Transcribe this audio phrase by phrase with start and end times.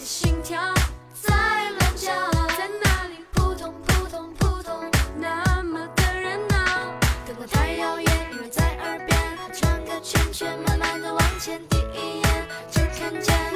[0.00, 0.58] 的心跳
[1.12, 1.30] 在
[1.78, 2.10] 乱叫，
[2.56, 6.56] 在那里扑通扑通扑通，那么的热闹。
[7.26, 9.18] 灯光太耀眼，音乐在耳边，
[9.52, 13.49] 转个圈圈，慢慢的往前，第一眼就看见。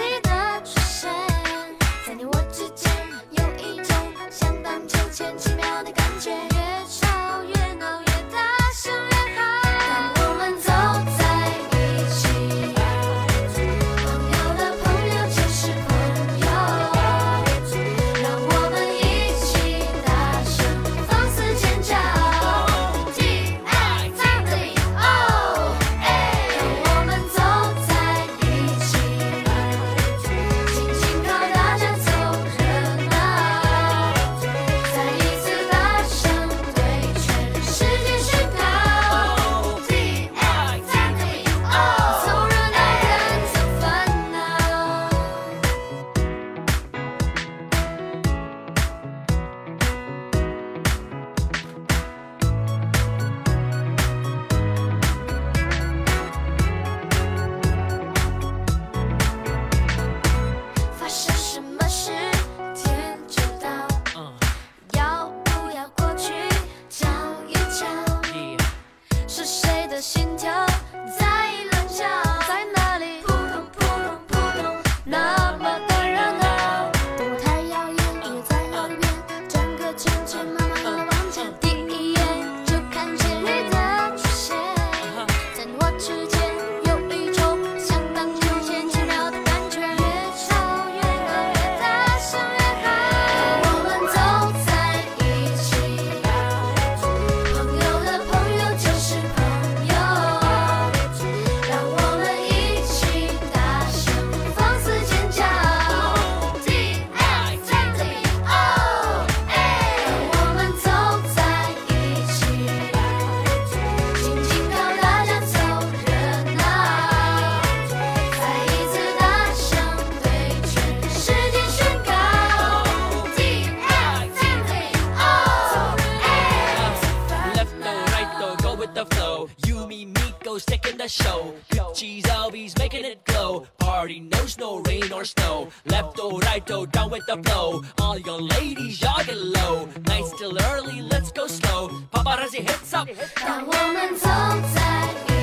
[130.54, 131.52] Joe's taking the show.
[131.94, 133.66] Cheese always making it glow.
[133.78, 135.68] Party knows no rain or snow.
[135.86, 137.82] Left or right or down with the flow.
[137.98, 139.88] All your ladies, y'all low.
[140.06, 141.88] Night's still early, let's go slow.
[142.12, 143.08] Paparazzi hits up.
[143.08, 145.33] The woman's outside.